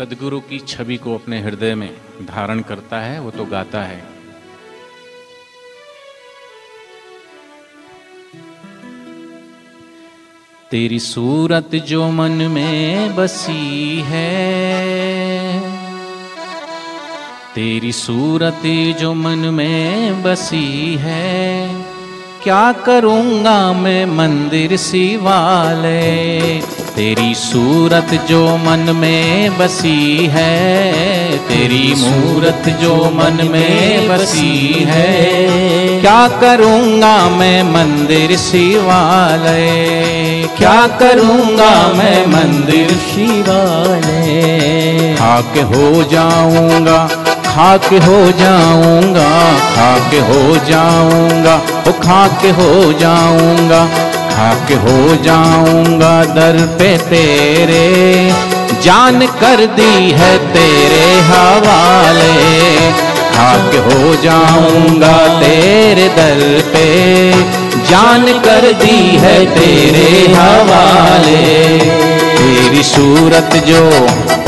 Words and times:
सदगुरु 0.00 0.40
की 0.40 0.58
छवि 0.58 0.96
को 0.96 1.14
अपने 1.14 1.40
हृदय 1.40 1.74
में 1.74 1.90
धारण 2.22 2.60
करता 2.60 3.00
है, 3.00 3.20
वो 3.20 3.30
तो 3.30 3.44
गाता 3.44 3.82
है। 3.82 4.04
तेरी 10.70 10.98
सूरत 10.98 11.74
जो 11.74 12.10
मन 12.10 12.30
में 12.30 13.16
बसी 13.16 14.00
है, 14.00 14.30
तेरी 17.54 17.92
सूरत 17.92 18.62
जो 19.00 19.14
मन 19.14 19.38
में 19.38 20.22
बसी 20.22 20.96
है 20.96 21.89
क्या 22.42 22.72
करूँगा 22.72 23.72
मैं 23.72 24.06
मंदिर 24.06 24.76
सिवाले 24.76 26.00
तेरी 26.96 27.34
सूरत 27.34 28.26
जो 28.28 28.56
मन 28.56 28.92
में 28.96 29.58
बसी 29.58 30.26
है, 30.26 31.38
तेरी 31.38 31.94
मूरत 31.98 32.68
जो 32.80 32.96
मन 32.96 33.48
में 33.50 34.08
बसी 34.08 34.84
है। 34.88 36.00
क्या 36.00 36.28
करूँगा 36.28 37.28
मैं 37.28 37.62
मंदिर 37.62 38.36
शिवालय? 38.36 39.68
क्या 40.58 40.86
करूँगा 40.86 41.92
मैं 41.92 42.26
मंदिर 42.26 42.88
शिवालय? 42.88 44.36
खाक 45.18 45.58
हो 45.74 46.04
जाऊँगा 46.04 47.08
खाक 47.50 47.86
हो 48.02 48.18
जाऊँगा, 48.38 49.30
खाक 49.74 50.14
हो 50.26 50.42
जाऊँगा, 50.66 51.54
ओ 51.88 51.92
खाक 52.02 52.44
हो 52.58 52.92
जाऊँगा, 53.00 53.80
खाक 54.34 54.72
हो 54.84 55.16
जाऊँगा 55.24 56.12
दर 56.34 56.58
पे 56.78 56.90
तेरे, 57.08 57.82
जान 58.84 59.26
कर 59.40 59.64
दी 59.78 60.10
है 60.20 60.32
तेरे 60.54 61.08
हवाले, 61.30 62.30
खाक 63.34 63.74
हो 63.88 64.14
जाऊँगा 64.22 65.16
तेरे 65.40 66.08
दर 66.16 66.40
पे, 66.72 66.88
जान 67.90 68.26
कर 68.46 68.72
दी 68.84 68.98
है 69.24 69.36
तेरे 69.54 70.10
हवाले, 70.34 71.46
तेरी 72.38 72.82
सूरत 72.94 73.62
जो 73.66 73.84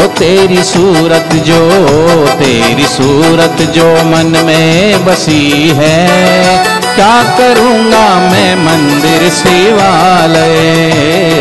ओ 0.02 0.04
तेरी 0.04 0.62
सूरत 0.62 1.34
जो, 1.34 1.70
तेरी 2.26 2.86
सूरत 2.86 3.68
जो 3.70 3.84
मन 3.84 4.42
में 4.44 5.04
बसी 5.04 5.72
है। 5.76 6.08
क्या 6.94 7.22
करूँगा 7.22 8.14
मैं 8.14 8.54
मंदिर 8.56 9.30
शिवालय? 9.30 10.42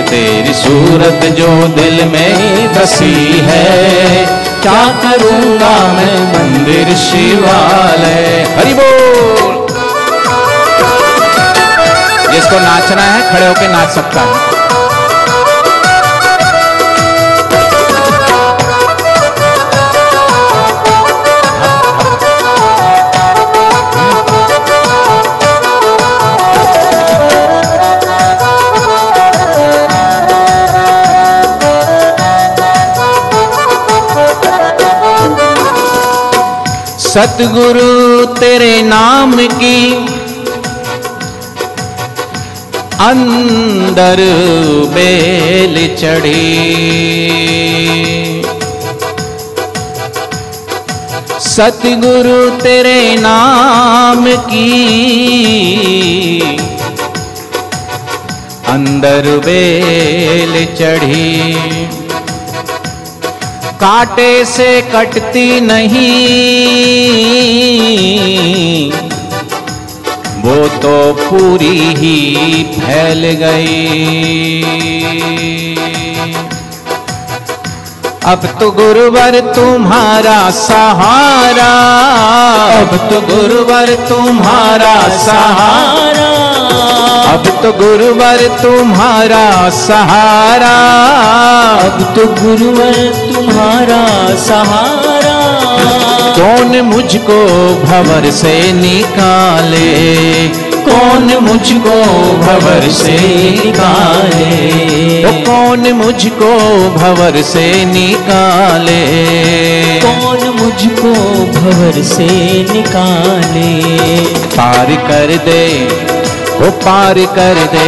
तेरी 0.10 0.54
सूरत 0.54 1.34
जो 1.36 1.68
दिल 1.68 2.06
में 2.06 2.74
बसी 2.74 3.46
है। 3.46 4.26
क्या 4.62 4.88
करूँगा 4.88 5.94
मैं 5.94 6.24
मंदिर 6.24 6.96
शिवालय? 6.96 8.48
हरि 8.58 8.74
बोल। 8.74 9.68
जिसको 12.34 12.60
नाचना 12.60 13.02
है, 13.02 13.34
खड़े 13.34 13.48
होकर 13.48 13.70
नाच 13.70 13.90
सकता 13.90 14.22
है। 14.22 14.61
सतगुरु 37.22 38.26
तेरे 38.36 38.82
नाम 38.82 39.34
की 39.52 39.80
अंदर 43.08 44.22
बेल 44.94 45.76
चढ़ी। 45.96 46.48
सतगुरु 51.48 52.40
तेरे 52.60 53.00
नाम 53.20 54.26
की 54.48 54.68
अंदर 58.68 59.30
बेल 59.46 60.66
चढ़ी। 60.76 62.01
कांटे 63.82 64.46
से 64.46 64.82
कटती 64.82 65.60
नहीं। 65.62 66.12
वो 70.42 70.68
तो 70.84 71.14
पूरी 71.14 71.80
ही 71.94 72.18
फैल 72.64 73.24
गई। 73.42 73.82
अब 78.26 78.42
तो 78.60 78.72
गुरुवर 78.72 79.40
तुम्हारा 79.56 80.40
सहारा। 80.52 81.74
अब 82.82 82.92
तो 83.10 83.22
गुरुवर 83.22 83.90
तुम्हारा 84.10 84.96
सहारा। 85.26 86.11
अब 87.34 87.60
तो 87.64 87.72
गुरुवर 87.72 88.38
तुम्हारा 88.62 89.70
सहारा। 89.70 90.76
अब 91.80 92.14
तो 92.16 92.26
गुरुवर 92.26 92.94
तुम्हारा 93.36 94.36
सहारा। 94.36 95.42
कौन 96.36 96.82
मुझको 96.82 97.38
भवर 97.86 98.32
से 98.32 98.72
निकाले? 98.72 99.92
कौन 100.82 101.38
मुझको 101.42 101.98
भवर 102.38 102.90
से 102.90 103.18
निकाले? 103.56 104.52
ओ 105.24 105.32
कौन 105.46 105.92
मुझको 105.94 106.52
भवर 106.90 107.42
से 107.42 107.86
निकाले? 107.86 109.02
कौन 110.00 110.50
मुझको 110.50 111.14
भवर 111.60 112.02
से 112.04 112.28
निकाले? 112.74 113.80
पार 114.46 114.86
कर 114.86 115.38
दे 115.38 115.68
ओ 116.62 116.70
पार 116.84 117.18
कर 117.36 117.60
दे, 117.74 117.88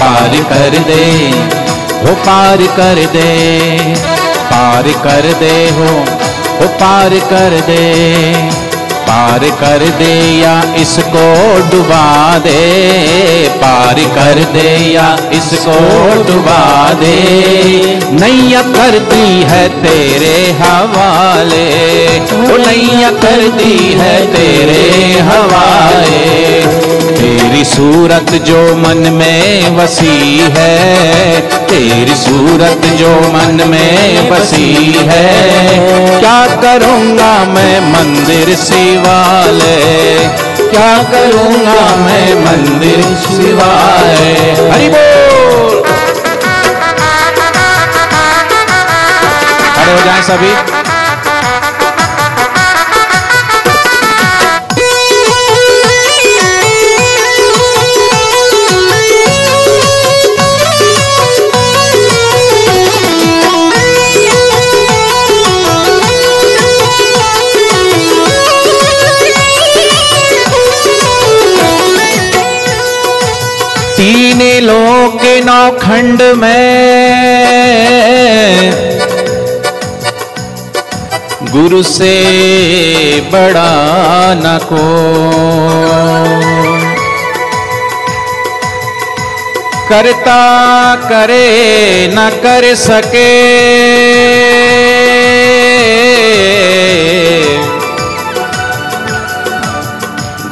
पार 0.00 0.36
कर 0.50 0.78
दे 0.88 1.02
ओ 2.02 2.14
पार 2.26 2.62
कर 2.76 3.02
दे, 3.14 3.28
पार 4.50 4.92
कर 5.04 5.32
दे 5.40 5.54
हो 5.78 5.88
ओ 5.88 6.68
पार 6.80 7.18
कर 7.30 7.56
दे, 7.68 7.84
पार 9.08 9.44
कर 9.60 9.84
दे 9.98 10.10
या 10.40 10.52
इसको 10.80 11.24
डुबा 11.70 12.04
दे, 12.46 12.56
पार 13.62 14.00
कर 14.16 14.42
दे 14.54 14.66
या 14.94 15.06
इसको 15.38 15.78
डुबा 16.28 16.62
दे, 17.02 17.14
नैया 18.20 18.62
कर 18.76 18.98
दी 19.12 19.26
है 19.52 19.62
तेरे 19.82 20.36
हवाले 20.60 21.66
ओ 22.20 22.56
नैया 22.66 23.10
कर 23.24 23.48
दी 23.58 23.74
है 24.02 24.14
तेरे 24.34 24.84
हवाले। 25.30 26.57
तेरी 27.58 27.70
सूरत 27.70 28.42
जो 28.42 28.76
मन 28.76 28.96
में 28.96 29.76
बसी 29.76 30.38
है, 30.56 31.40
तेरी 31.40 32.14
सूरत 32.14 32.86
जो 32.86 33.08
मन 33.08 33.68
में 33.68 34.30
बसी 34.30 34.96
है। 34.98 36.18
क्या 36.18 36.46
करूँगा 36.46 37.44
मैं 37.44 37.80
मंदिर 37.80 38.56
शिवालय? 38.56 40.30
क्या 40.70 41.02
करूँगा 41.02 41.96
मैं 41.96 42.34
मंदिर 42.44 43.02
शिवालय? 43.02 44.70
हरि 44.72 44.88
बोल। 44.88 45.82
हो 49.92 50.04
जाए 50.04 50.22
सभी। 50.22 50.87
तीनों 75.48 75.70
खंड 75.78 76.22
में 76.36 76.72
गुरु 81.52 81.82
से 81.82 82.14
बड़ा 83.32 83.70
न 84.34 84.58
को। 84.62 84.82
करता 89.88 90.42
करे 91.08 91.46
न 92.14 92.28
कर 92.42 92.74
सके। 92.74 93.32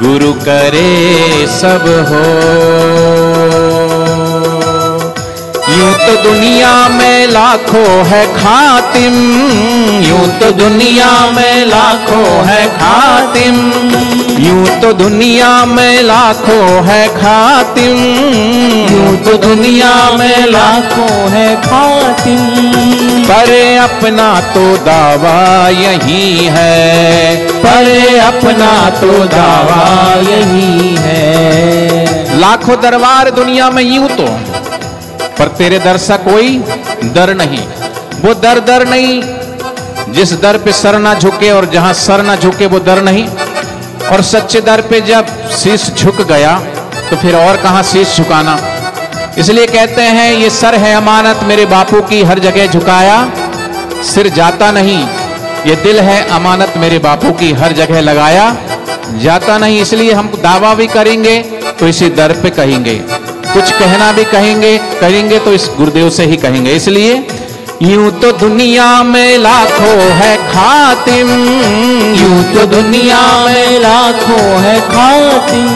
गुरु 0.02 0.32
करे 0.32 0.88
सब 1.60 1.84
हो। 2.08 3.05
यूँ 5.76 5.93
तो 5.94 6.12
दुनिया 6.23 6.73
में 6.88 7.26
लाखों 7.26 7.88
है 8.06 8.25
खातिम, 8.34 9.14
यूँ 10.02 10.26
तो 10.40 10.50
दुनिया 10.52 11.11
में 11.31 11.67
लाखों 11.67 12.28
है 12.46 12.67
खातिम, 12.76 13.56
यूँ 14.46 14.81
तो 14.81 14.93
दुनिया 14.93 15.50
में 15.64 16.02
लाखों 16.02 16.84
है 16.87 17.06
खातिम, 17.17 17.99
यूँ 18.93 19.17
तो 19.25 19.37
दुनिया 19.38 19.93
में 20.11 20.46
लाखों 20.46 21.28
है 21.31 21.46
खातिम। 21.62 22.40
पर 23.28 23.52
अपना 23.81 24.28
तो 24.55 24.67
दावा 24.84 25.69
यही 25.69 26.46
है, 26.46 27.37
पर 27.62 27.94
अपना 28.25 28.75
तो 29.00 29.25
दावा 29.26 29.84
यही 30.23 30.94
है। 30.99 32.05
लाखों 32.40 32.81
दरबार 32.81 33.31
दुनिया 33.31 33.70
में 33.70 33.82
यूँ 33.82 34.08
तो 34.08 34.26
पर 35.38 35.48
तेरे 35.58 35.78
दर 35.78 35.96
सा 35.98 36.16
कोई 36.22 36.58
दर 37.14 37.34
नहीं। 37.36 37.66
वो 38.20 38.34
दर 38.36 38.60
दर 38.62 38.86
नहीं, 38.88 39.22
जिस 40.12 40.32
दर 40.42 40.58
पे 40.58 40.72
सर 40.74 40.98
ना 40.98 41.14
झुके 41.16 41.50
और 41.50 41.66
जहाँ 41.70 41.92
सर 41.96 42.22
ना 42.22 42.36
झुके 42.36 42.66
वो 42.66 42.78
दर 42.80 43.02
नहीं। 43.02 43.26
और 44.06 44.22
सच्चे 44.24 44.60
दर 44.62 44.80
पे 44.82 45.00
जब 45.02 45.26
शीश 45.52 45.90
झुक 45.92 46.20
गया 46.22 46.58
तो 47.10 47.16
फिर 47.16 47.36
और 47.36 47.56
कहाँ 47.56 47.82
शीश 47.84 48.16
झुकाना? 48.16 48.58
इसलिए 49.38 49.66
कहते 49.66 50.02
हैं, 50.02 50.32
ये 50.32 50.50
सर 50.50 50.74
है 50.76 50.94
अमानत, 50.94 51.42
मेरे 51.44 51.64
बापू 51.66 52.00
की 52.02 52.22
हर 52.22 52.38
जगह 52.38 52.66
झुकाया, 52.68 53.18
सिर 54.04 54.28
जाता 54.30 54.70
नहीं। 54.72 54.98
ये 55.66 55.74
दिल 55.76 55.98
है 56.00 56.20
अमानत, 56.30 56.74
मेरे 56.76 56.98
बापू 57.00 57.32
की 57.34 57.52
हर 57.54 57.72
जगह 57.74 58.00
लगाया, 58.00 58.56
जाता 59.22 59.58
नहीं। 59.58 59.80
इसलिए 59.80 60.12
हम 60.12 60.32
दावा 60.42 60.74
भी 60.74 60.86
करेंगे 60.88 61.38
तो 61.78 61.88
इसी 61.88 62.08
दर 62.12 62.32
पे 62.42 62.50
कहेंगे। 62.52 63.00
कुछ 63.56 63.70
कहना 63.72 64.10
भी 64.12 64.24
कहेंगे 64.30 64.76
करेंगे 65.00 65.38
तो 65.38 65.52
इस 65.52 65.68
गुरुदेव 65.76 66.08
से 66.10 66.24
ही 66.24 66.36
कहेंगे। 66.36 66.72
इसलिए 66.72 67.12
यूँ 67.82 68.10
तो 68.20 68.30
दुनिया 68.32 68.88
में 69.02 69.38
लाखों 69.38 69.96
है 70.18 70.36
खातिम 70.50 71.30
यूँ 72.16 72.42
तो 72.54 72.66
दुनिया 72.66 73.20
में 73.46 73.78
लाखों 73.80 74.44
है 74.60 74.74
खातिम। 74.88 75.68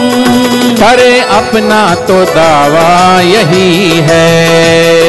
पर 0.81 1.01
अपना 1.31 1.81
तो 2.07 2.23
दावा 2.25 3.21
यही 3.21 3.99
है। 4.09 4.27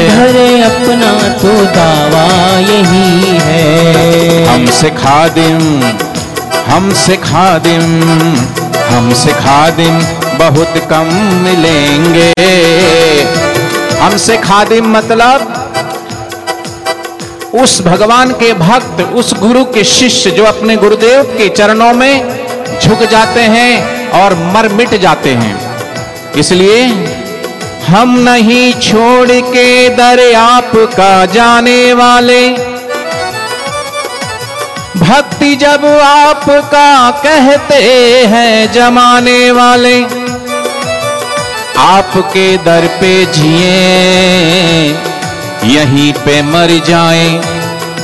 घरे 0.08 0.48
अपना 0.62 1.12
तो 1.38 1.52
दावा 1.76 2.26
यही 2.62 3.36
है। 3.42 4.46
हमसे 4.46 4.90
खादिम 4.98 5.60
हमसे 6.66 7.16
खादिम 7.22 7.86
हमसे 8.88 9.32
खादिम 9.34 9.98
बहुत 10.38 10.74
कम 10.90 11.08
मिलेंगे। 11.42 12.30
हमसे 14.12 14.36
खादिम 14.36 14.86
मतलब 14.96 15.40
उस 17.54 17.80
भगवान 17.82 18.32
के 18.32 18.52
भक्त, 18.54 19.00
उस 19.00 19.32
गुरु 19.34 19.64
के 19.64 19.84
शिष्य 19.84 20.30
जो 20.30 20.44
अपने 20.44 20.76
गुरुदेव 20.76 21.22
के 21.22 21.48
चरणों 21.48 21.92
में 21.92 22.28
झुक 22.80 23.02
जाते 23.02 23.40
हैं 23.40 24.10
और 24.10 24.34
मर 24.34 24.68
मिट 24.68 24.94
जाते 25.00 25.30
हैं। 25.30 25.54
इसलिए 26.32 26.84
हम 27.88 28.18
नहीं 28.18 28.72
छोड़ 28.80 29.30
के 29.30 29.88
दर 29.88 30.34
आपका 30.34 31.26
जाने 31.26 31.92
वाले। 31.92 32.48
भक्ति 34.96 35.54
जब 35.56 35.86
आपका 36.04 37.10
कहते 37.10 37.82
हैं 38.26 38.72
जमाने 38.72 39.50
वाले। 39.50 40.31
आपके 41.82 42.56
दर 42.56 42.86
पे 43.00 43.24
जिए, 43.26 44.88
यहीं 45.64 46.12
पे 46.12 46.42
मर 46.42 46.70
जाए, 46.86 47.28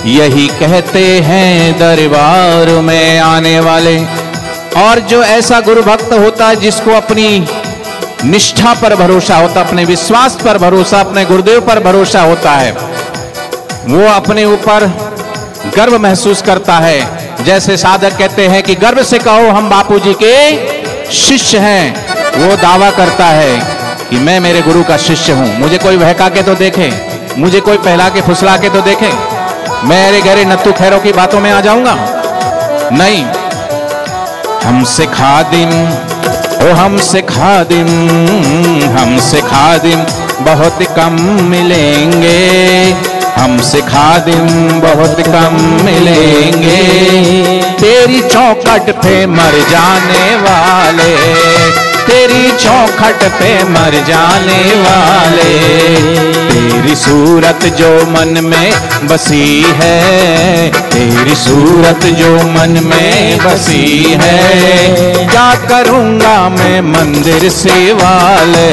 यही 0.06 0.46
कहते 0.48 1.04
हैं 1.20 1.78
दरबार 1.78 2.68
में 2.82 3.18
आने 3.18 3.60
वाले। 3.60 3.96
और 4.76 5.00
जो 5.00 5.22
ऐसा 5.22 5.60
गुरु 5.60 5.82
भक्त 5.82 6.12
होता 6.12 6.48
है, 6.48 6.56
जिसको 6.56 6.90
अपनी 6.90 7.46
निष्ठा 8.24 8.74
पर 8.74 8.94
भरोसा 8.96 9.36
होता, 9.36 9.60
अपने 9.60 9.84
विश्वास 9.84 10.38
पर 10.44 10.58
भरोसा, 10.58 11.00
अपने 11.00 11.24
गुरुदेव 11.24 11.60
पर 11.60 11.80
भरोसा 11.80 12.22
होता 12.22 12.52
है, 12.52 12.72
वो 13.86 14.08
अपने 14.08 14.44
ऊपर 14.44 14.86
गर्व 15.76 15.98
महसूस 15.98 16.42
करता 16.42 16.78
है। 16.78 17.00
जैसे 17.44 17.76
साधक 17.76 18.18
कहते 18.18 18.46
हैं 18.48 18.62
कि 18.62 18.74
गर्व 18.74 19.02
से 19.02 19.18
कहो, 19.18 19.48
हम 19.50 19.70
बापूजी 19.70 20.14
के 20.22 21.12
शिष्य 21.12 21.58
हैं। 21.58 22.07
वो 22.38 22.56
दावा 22.56 22.90
करता 22.90 23.26
है 23.26 23.58
कि 24.10 24.18
मैं 24.18 24.38
मेरे 24.40 24.60
गुरु 24.62 24.82
का 24.84 24.96
शिष्य 24.96 25.32
हूँ। 25.32 25.58
मुझे 25.58 25.78
कोई 25.78 25.96
बहका 25.96 26.28
के 26.28 26.42
तो 26.42 26.54
देखे, 26.54 26.90
मुझे 27.38 27.60
कोई 27.60 27.76
पहला 27.76 28.08
के 28.08 28.20
फुसला 28.20 28.56
के 28.56 28.68
तो 28.68 28.80
देखे। 28.80 29.10
मैं 29.84 30.06
अरे 30.08 30.20
गहरे 30.22 30.44
नत्तू 30.44 30.72
खैरों 30.72 31.00
की 31.00 31.12
बातों 31.12 31.40
में 31.40 31.50
आ 31.52 31.60
जाऊँगा। 31.60 31.96
नहीं 32.92 33.24
हमसे 34.64 35.06
खादिम 35.06 35.70
ओ 36.58 36.72
हमसे 36.74 37.20
हम 38.94 39.18
सिखा 39.20 39.48
खादिम 39.48 40.00
बहुत 40.44 40.82
कम 40.96 41.16
मिलेंगे। 41.42 42.38
हम 43.38 43.60
सिखा 43.62 43.88
खादिम 43.88 44.46
बहुत 44.80 45.20
कम 45.26 45.56
मिलेंगे। 45.84 46.80
तेरी 47.80 48.20
चौकट 48.20 48.90
पे 48.96 49.14
मर 49.26 49.58
जाने 49.70 50.34
वाले। 50.36 51.14
तेरी 52.28 52.50
चौखट 52.58 53.22
पे 53.32 53.50
मर 53.64 53.94
जाने 54.06 54.62
वाले। 54.78 55.52
तेरी 56.48 56.96
सूरत 56.96 57.64
जो 57.78 57.90
मन 58.06 58.40
में 58.44 58.72
बसी 59.08 59.46
है, 59.78 60.68
तेरी 60.90 61.34
सूरत 61.34 62.04
जो 62.18 62.32
मन 62.48 62.80
में 62.84 63.38
बसी 63.38 64.16
है। 64.22 64.36
क्या 65.26 65.48
करूँगा 65.70 66.36
मैं 66.48 66.80
मंदिर 66.90 67.48
से 67.50 67.78
वाले 67.92 68.68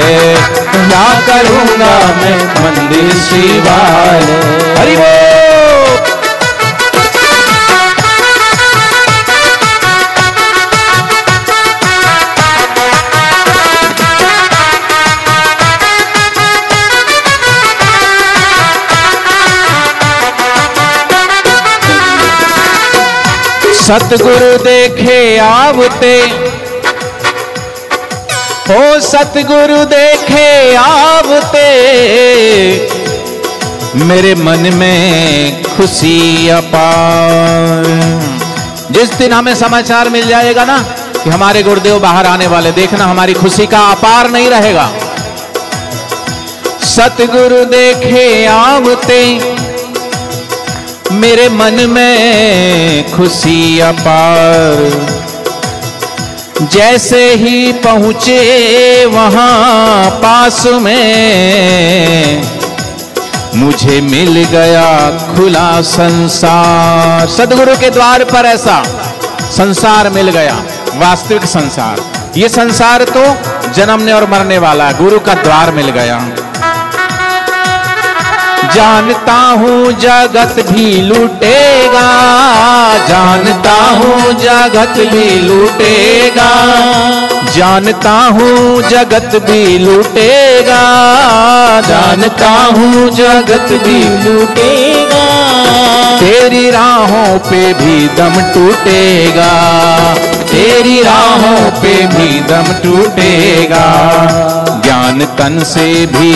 क्या 0.76 1.08
करूँगा 1.28 1.94
मैं 2.18 2.38
मंदिर 2.60 3.14
से 3.22 3.44
वाले 3.60 4.38
हरि 4.80 4.96
बोल 4.96 5.25
सतगुरु 23.88 24.58
देखे 24.58 25.38
आवते। 25.38 26.22
हो 28.70 29.00
सतगुरु 29.00 29.86
देखे 29.86 30.76
आवते। 30.76 31.68
मेरे 33.96 34.36
मन 34.36 34.74
में 34.74 35.64
खुशी 35.64 36.50
अपार। 36.50 37.84
जिस 38.92 39.14
दिन 39.14 39.34
हमें 39.34 39.56
समाचार 39.56 40.10
मिल 40.10 40.28
जाएगा 40.28 40.66
ना, 40.66 40.80
कि 41.24 41.30
हमारे 41.30 41.64
गुरुदेव 41.64 42.00
बाहर 42.00 42.26
आने 42.26 42.48
वाले, 42.48 42.72
देखना 42.72 43.06
हमारी 43.06 43.34
खुशी 43.34 43.66
का 43.66 43.80
अपार 43.80 44.30
नहीं 44.30 44.50
रहेगा। 44.50 44.92
सतगुरु 46.84 47.66
देखे 47.66 48.46
आवते। 48.46 49.40
मेरे 51.14 51.48
मन 51.50 51.74
में 51.90 53.12
खुशी 53.12 53.80
अपार 53.80 54.76
जैसे 56.72 57.24
ही 57.34 57.72
पहुँचे 57.84 59.06
वहाँ 59.06 60.10
पास 60.22 60.66
में, 60.82 62.44
मुझे 63.56 64.00
मिल 64.02 64.44
गया 64.52 64.88
खुला 65.36 65.82
संसार। 65.82 67.28
सदगुरु 67.28 67.76
के 67.76 67.90
द्वार 67.90 68.24
पर 68.24 68.46
ऐसा 68.46 68.82
संसार 69.52 70.10
मिल 70.10 70.30
गया, 70.30 70.56
वास्तविक 70.96 71.46
संसार। 71.48 72.02
ये 72.38 72.50
संसार 72.50 73.04
तो 73.10 73.24
जन्मने 73.74 74.14
और 74.14 74.30
मरने 74.30 74.58
वाला 74.58 74.92
गुरु 74.94 75.20
का 75.20 75.34
द्वार 75.34 75.72
मिल 75.72 75.90
गया। 75.92 76.20
जानता 78.74 79.34
हूँ 79.60 79.92
जगत 79.94 80.56
भी 80.72 80.86
लूटेगा। 81.02 82.08
जानता 83.08 83.76
हूँ 83.92 84.34
जगत 84.34 84.98
भी 85.12 85.30
लूटेगा। 85.40 86.50
जानता 87.56 88.12
हूँ 88.12 88.82
जगत 88.90 89.36
भी 89.46 89.78
लूटेगा। 89.78 90.82
जानता 91.82 92.50
हूँ 92.50 93.10
जगत 93.12 93.72
भी 93.84 94.00
लूटेगा। 94.24 95.24
तेरी 96.20 96.70
राहों 96.72 97.38
पे 97.40 97.62
भी 97.74 98.08
दम 98.18 98.42
टूटेगा। 98.54 99.52
तेरी 100.46 101.02
राहों 101.04 101.72
पे 101.82 101.96
भी 102.08 102.40
दम 102.50 102.74
टूटेगा। 102.84 103.86
ज्ञान 104.86 105.26
तन 105.38 105.64
से 105.64 106.06
भी 106.06 106.32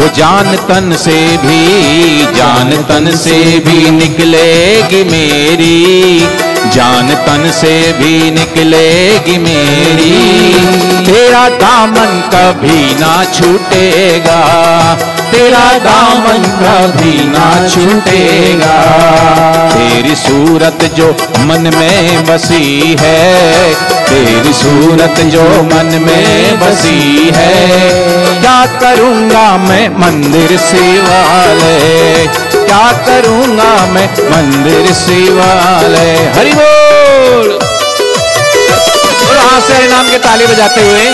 वो 0.00 0.06
जान 0.08 0.54
तन 0.68 0.96
से 0.96 1.14
भी 1.36 2.26
जान 2.36 2.70
तन 2.88 3.10
से 3.16 3.32
भी 3.58 3.90
निकलेगी 3.90 5.02
मेरी। 5.04 6.20
जान 6.74 7.08
तन 7.26 7.50
से 7.50 7.72
भी 7.92 8.30
निकलेगी 8.30 9.36
मेरी। 9.38 10.10
तेरा 11.04 11.48
दामन 11.58 12.16
कभी 12.34 12.94
ना 12.94 13.12
छूटेगा, 13.34 14.40
तेरा 15.32 15.66
दामन 15.78 16.48
कभी 16.60 17.14
ना 17.28 17.46
छूटेगा। 17.68 18.74
तेरी 19.74 20.14
सूरत 20.16 20.90
जो 20.96 21.10
मन 21.40 21.70
में 21.76 22.24
बसी 22.26 22.96
है, 23.00 23.74
तेरी 24.10 24.52
सूरत 24.54 25.20
जो 25.32 25.48
मन 25.64 25.98
में 26.02 26.60
बसी 26.60 27.30
है 27.36 28.29
क्या 28.40 28.58
करूँगा 28.80 29.56
मैं 29.56 29.88
मंदिर 30.00 30.56
शिवालय? 30.58 32.26
क्या 32.54 32.92
करूँगा 33.06 33.70
मैं 33.86 34.06
मंदिर 34.30 34.92
शिवालय? 34.94 36.14
हरि 36.36 36.52
बोल। 36.52 37.52
और 39.28 39.36
हाथ 39.36 39.60
से 39.60 39.86
नाम 39.88 40.10
के 40.10 40.18
ताली 40.18 40.46
बजाते 40.46 40.80
हुए 40.80 41.04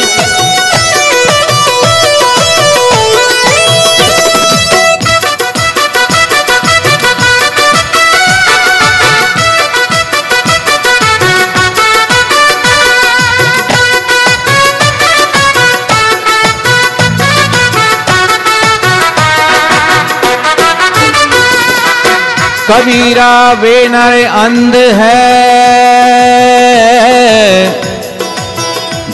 कबीरा 22.70 23.54
बेनर 23.54 24.14
अंध 24.26 24.75
है। 24.76 25.26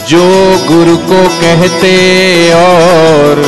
जो 0.09 0.23
गुरु 0.67 0.95
को 0.97 1.19
कहते 1.41 1.91
और 2.53 3.41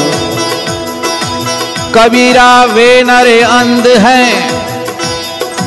कबीरा 1.96 2.64
वे 2.66 3.04
नरे 3.04 3.40
अंध 3.42 3.88
है। 3.88 4.26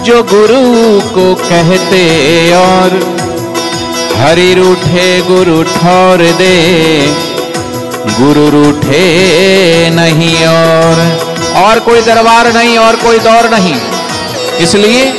जो 0.05 0.23
गुरु 0.23 0.63
को 1.11 1.35
कहते 1.43 2.05
और 2.55 2.97
हरि 4.17 4.55
रूठे 4.55 5.11
गुरु 5.23 5.63
ठौर 5.75 6.27
दे। 6.39 6.57
गुरु 8.21 8.49
रूठे 8.51 9.05
नहीं 9.91 10.35
और 10.47 10.97
और 11.57 11.79
कोई 11.81 12.01
दरबार 12.01 12.53
नहीं, 12.53 12.79
और 12.79 12.97
कोई 12.97 13.19
दौर 13.19 13.51
नहीं। 13.51 13.77
इसलिए 14.61 15.17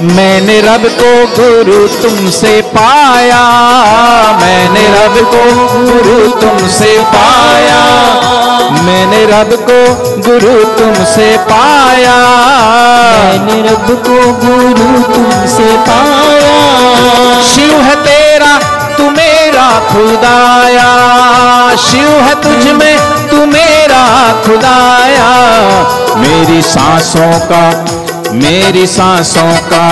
मैंने 0.00 0.60
रब 0.60 0.82
को 1.00 1.26
गुरु 1.26 1.88
तुमसे 1.88 2.60
पाया। 2.60 3.42
मैंने 4.32 4.80
रब 4.80 5.14
को 5.14 5.68
गुरु 5.78 6.40
तुमसे 6.40 6.98
पाया। 6.98 7.80
मैंने 8.82 9.24
रब 9.24 9.66
को 9.70 9.94
गुरु 10.22 10.64
तुमसे 10.64 11.36
पाया। 11.36 12.16
मैंने 13.28 13.68
रब 13.68 14.02
को 14.08 14.32
गुरु 14.32 15.14
तुमसे 15.14 15.76
पाया। 15.76 16.60
शिव 17.42 17.80
है 17.80 17.94
तेरा 17.94 18.58
तू 18.96 19.10
मेरा 19.10 19.80
खुदाया। 19.92 20.90
शिव 21.76 22.08
है 22.08 22.34
तुझ 22.34 22.70
में 22.70 22.98
तू 23.28 23.46
मेरा 23.46 24.32
खुदाया। 24.42 25.30
मेरी 26.16 26.62
सांसों 26.62 27.40
का 27.40 27.84
मेरी 28.32 28.86
सांसों 28.86 29.52
का, 29.66 29.86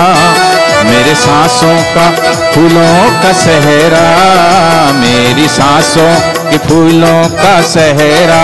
मेरे 0.83 1.15
सांसों 1.15 1.75
का 1.95 2.09
फूलों 2.51 3.23
का 3.23 3.31
सहरा, 3.33 4.03
मेरी 4.93 5.47
सांसों 5.47 6.13
के 6.51 6.57
फूलों 6.57 7.23
का 7.35 7.61
सहरा, 7.61 8.43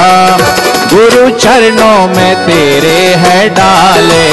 गुरु 0.93 1.29
चरणों 1.29 2.07
में 2.07 2.35
तेरे 2.45 2.97
है 3.15 3.49
डाले, 3.49 4.27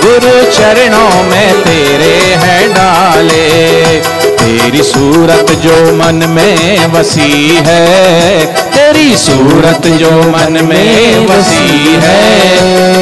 गुरु 0.00 0.52
चरणों 0.52 1.22
में 1.22 1.62
तेरे 1.62 2.16
है 2.44 2.68
डाले। 2.74 4.17
तेरी 4.48 4.82
सूरत 4.82 5.50
जो 5.62 5.74
मन 5.96 6.24
में 6.28 6.92
बसी 6.92 7.56
है, 7.66 8.44
तेरी 8.74 9.16
सूरत 9.16 9.86
जो 10.00 10.10
मन 10.30 10.58
में 10.64 11.26
बसी 11.26 11.96
है। 12.04 12.20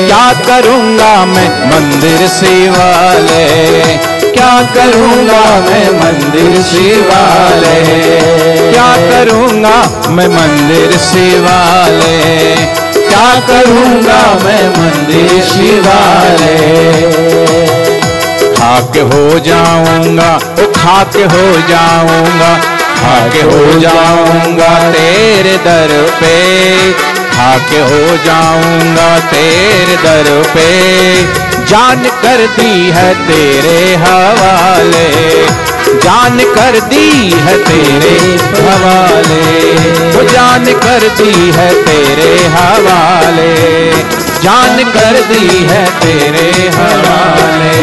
क्या 0.06 0.32
करूँगा 0.48 1.12
मैं 1.24 1.48
मंदिर 1.70 2.26
शिवाले 2.28 3.44
क्या 4.32 4.56
करूँगा 4.74 5.44
मैं 5.68 5.86
मंदिर 6.00 6.62
शिवाले 6.62 7.76
क्या 8.72 8.90
करूँगा 9.10 9.76
मैं 10.08 10.28
मंदिर 10.28 10.98
शिवाले 10.98 12.18
क्या 13.08 13.28
करूँगा 13.48 14.20
मैं 14.44 14.68
मंदिर 14.68 15.40
खाके 18.66 19.00
हो 19.11 19.38
जाऊँगा, 19.38 20.28
ओ 20.61 20.64
खाके 20.76 21.25
हो 21.32 21.42
जाऊँगा, 21.68 22.49
खाके 22.94 23.42
हो 23.50 23.61
जाऊँगा 23.80 24.70
तेरे 24.92 25.52
दर 25.66 25.92
पे, 26.20 26.32
खाके 27.35 27.82
हो 27.90 28.16
जाऊँगा 28.25 29.06
तेरे 29.30 29.96
दर 30.02 30.30
पे, 30.54 30.66
जान 31.70 32.02
कर 32.25 32.46
दी 32.56 32.90
है 32.96 33.06
तेरे 33.28 33.78
हवाले, 34.04 35.06
जान 36.04 36.38
कर 36.56 36.80
दी 36.90 37.30
है 37.46 37.56
तेरे 37.68 38.16
हवाले 38.66 39.44
वो 40.16 40.28
जान 40.35 40.73
कर 40.82 41.08
दी 41.20 41.32
है 41.58 41.70
तेरे 41.85 42.35
हवाले, 42.56 43.54
जान 44.42 44.85
कर 44.90 45.20
दी 45.30 45.64
है 45.70 45.85
तेरे 46.00 46.50
हवाले। 46.76 47.75